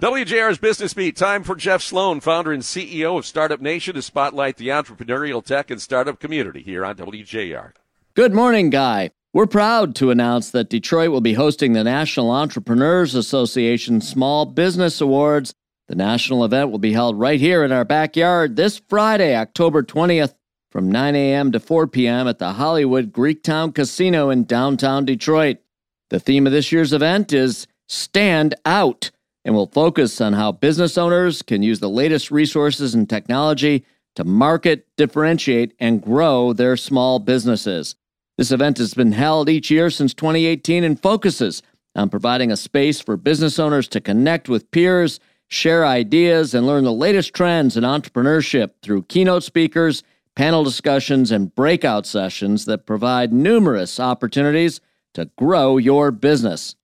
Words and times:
WJR's 0.00 0.56
Business 0.56 0.94
Beat. 0.94 1.14
Time 1.14 1.42
for 1.42 1.54
Jeff 1.54 1.82
Sloan, 1.82 2.20
founder 2.20 2.52
and 2.52 2.62
CEO 2.62 3.18
of 3.18 3.26
Startup 3.26 3.60
Nation, 3.60 3.94
to 3.96 4.00
spotlight 4.00 4.56
the 4.56 4.68
entrepreneurial 4.68 5.44
tech 5.44 5.70
and 5.70 5.80
startup 5.80 6.18
community 6.18 6.62
here 6.62 6.86
on 6.86 6.96
WJR. 6.96 7.72
Good 8.14 8.32
morning, 8.32 8.70
Guy. 8.70 9.10
We're 9.34 9.44
proud 9.44 9.94
to 9.96 10.10
announce 10.10 10.52
that 10.52 10.70
Detroit 10.70 11.10
will 11.10 11.20
be 11.20 11.34
hosting 11.34 11.74
the 11.74 11.84
National 11.84 12.30
Entrepreneurs 12.30 13.14
Association 13.14 14.00
Small 14.00 14.46
Business 14.46 15.02
Awards. 15.02 15.52
The 15.88 15.96
national 15.96 16.46
event 16.46 16.70
will 16.70 16.78
be 16.78 16.94
held 16.94 17.18
right 17.18 17.38
here 17.38 17.62
in 17.62 17.70
our 17.70 17.84
backyard 17.84 18.56
this 18.56 18.80
Friday, 18.88 19.36
October 19.36 19.82
20th, 19.82 20.32
from 20.72 20.90
9 20.90 21.14
a.m. 21.14 21.52
to 21.52 21.60
4 21.60 21.86
p.m. 21.86 22.26
at 22.26 22.38
the 22.38 22.54
Hollywood 22.54 23.12
Greektown 23.12 23.74
Casino 23.74 24.30
in 24.30 24.44
downtown 24.44 25.04
Detroit. 25.04 25.58
The 26.08 26.20
theme 26.20 26.46
of 26.46 26.54
this 26.54 26.72
year's 26.72 26.94
event 26.94 27.34
is 27.34 27.66
Stand 27.86 28.54
Out 28.64 29.10
and 29.44 29.54
will 29.54 29.66
focus 29.66 30.20
on 30.20 30.32
how 30.34 30.52
business 30.52 30.98
owners 30.98 31.42
can 31.42 31.62
use 31.62 31.80
the 31.80 31.88
latest 31.88 32.30
resources 32.30 32.94
and 32.94 33.08
technology 33.08 33.84
to 34.16 34.24
market, 34.24 34.86
differentiate, 34.96 35.74
and 35.78 36.02
grow 36.02 36.52
their 36.52 36.76
small 36.76 37.18
businesses. 37.18 37.94
This 38.36 38.52
event 38.52 38.78
has 38.78 38.94
been 38.94 39.12
held 39.12 39.48
each 39.48 39.70
year 39.70 39.90
since 39.90 40.14
2018 40.14 40.84
and 40.84 41.00
focuses 41.00 41.62
on 41.94 42.08
providing 42.08 42.50
a 42.50 42.56
space 42.56 43.00
for 43.00 43.16
business 43.16 43.58
owners 43.58 43.88
to 43.88 44.00
connect 44.00 44.48
with 44.48 44.70
peers, 44.70 45.20
share 45.48 45.84
ideas, 45.86 46.54
and 46.54 46.66
learn 46.66 46.84
the 46.84 46.92
latest 46.92 47.34
trends 47.34 47.76
in 47.76 47.84
entrepreneurship 47.84 48.70
through 48.82 49.02
keynote 49.02 49.42
speakers, 49.42 50.02
panel 50.36 50.64
discussions, 50.64 51.30
and 51.30 51.54
breakout 51.54 52.06
sessions 52.06 52.64
that 52.64 52.86
provide 52.86 53.32
numerous 53.32 53.98
opportunities 53.98 54.80
to 55.14 55.26
grow 55.36 55.76
your 55.76 56.10
business. 56.10 56.76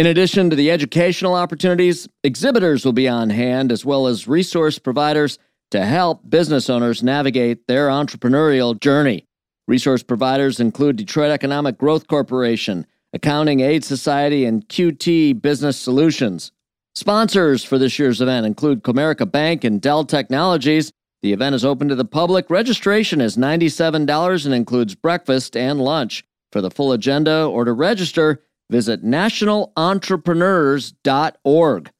In 0.00 0.06
addition 0.06 0.48
to 0.48 0.56
the 0.56 0.70
educational 0.70 1.34
opportunities, 1.34 2.08
exhibitors 2.24 2.86
will 2.86 2.94
be 2.94 3.06
on 3.06 3.28
hand 3.28 3.70
as 3.70 3.84
well 3.84 4.06
as 4.06 4.26
resource 4.26 4.78
providers 4.78 5.38
to 5.72 5.84
help 5.84 6.22
business 6.26 6.70
owners 6.70 7.02
navigate 7.02 7.66
their 7.66 7.88
entrepreneurial 7.88 8.80
journey. 8.80 9.26
Resource 9.68 10.02
providers 10.02 10.58
include 10.58 10.96
Detroit 10.96 11.30
Economic 11.30 11.76
Growth 11.76 12.06
Corporation, 12.06 12.86
Accounting 13.12 13.60
Aid 13.60 13.84
Society, 13.84 14.46
and 14.46 14.66
QT 14.70 15.42
Business 15.42 15.76
Solutions. 15.76 16.50
Sponsors 16.94 17.62
for 17.62 17.76
this 17.76 17.98
year's 17.98 18.22
event 18.22 18.46
include 18.46 18.82
Comerica 18.82 19.30
Bank 19.30 19.64
and 19.64 19.82
Dell 19.82 20.06
Technologies. 20.06 20.90
The 21.20 21.34
event 21.34 21.54
is 21.54 21.62
open 21.62 21.88
to 21.88 21.94
the 21.94 22.06
public. 22.06 22.48
Registration 22.48 23.20
is 23.20 23.36
$97 23.36 24.46
and 24.46 24.54
includes 24.54 24.94
breakfast 24.94 25.58
and 25.58 25.78
lunch. 25.78 26.24
For 26.52 26.62
the 26.62 26.70
full 26.70 26.92
agenda 26.92 27.44
or 27.44 27.66
to 27.66 27.74
register, 27.74 28.42
Visit 28.70 29.04
nationalentrepreneurs.org. 29.04 31.90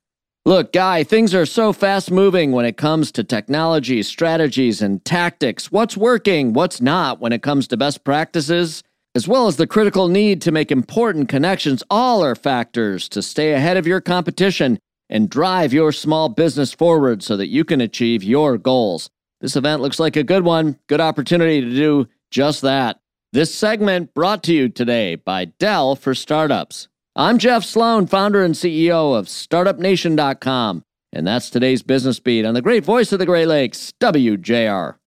Look, 0.47 0.73
Guy, 0.73 1.05
things 1.05 1.35
are 1.35 1.45
so 1.45 1.75
fast 1.75 2.11
moving 2.11 2.53
when 2.53 2.65
it 2.65 2.79
comes 2.79 3.13
to 3.13 3.23
technology, 3.23 4.03
strategies, 4.03 4.81
and 4.81 5.05
tactics. 5.05 5.71
What's 5.71 5.99
working, 5.99 6.55
what's 6.55 6.81
not 6.81 7.21
when 7.21 7.33
it 7.33 7.43
comes 7.43 7.69
to 7.69 7.77
best 7.77 8.05
practices, 8.05 8.83
as 9.15 9.29
well 9.29 9.49
as 9.49 9.57
the 9.57 9.67
critical 9.67 10.09
need 10.09 10.41
to 10.43 10.53
make 10.53 10.71
important 10.71 11.29
connections, 11.29 11.83
all 11.91 12.25
are 12.25 12.35
factors 12.35 13.07
to 13.11 13.21
stay 13.21 13.53
ahead 13.53 13.77
of 13.77 13.87
your 13.87 14.01
competition 14.01 14.79
and 15.11 15.29
drive 15.29 15.73
your 15.73 15.93
small 15.93 16.29
business 16.29 16.73
forward 16.73 17.23
so 17.23 17.37
that 17.37 17.49
you 17.49 17.65
can 17.65 17.81
achieve 17.81 18.23
your 18.23 18.57
goals. 18.57 19.11
This 19.41 19.57
event 19.57 19.83
looks 19.83 19.99
like 19.99 20.17
a 20.17 20.23
good 20.23 20.45
one, 20.45 20.79
good 20.87 21.01
opportunity 21.01 21.61
to 21.61 21.71
do 21.71 22.09
just 22.31 22.63
that. 22.63 23.00
This 23.33 23.55
segment 23.55 24.13
brought 24.13 24.43
to 24.45 24.53
you 24.53 24.69
today 24.69 25.15
by 25.15 25.45
Dell 25.45 25.95
for 25.95 26.17
Startups. 26.17 26.89
I'm 27.15 27.39
Jeff 27.39 27.63
Sloan, 27.65 28.09
founder 28.09 28.43
and 28.43 28.57
CEO 28.57 29.17
of 29.17 29.27
StartupNation.com, 29.27 30.85
and 31.13 31.27
that's 31.29 31.49
today's 31.49 31.85
business 31.85 32.19
beat 32.19 32.45
on 32.45 32.55
the 32.55 32.61
great 32.61 32.85
voice 32.85 33.13
of 33.13 33.21
the 33.21 33.27
Great 33.27 33.47
Lakes, 33.47 33.93
WJR. 34.01 34.97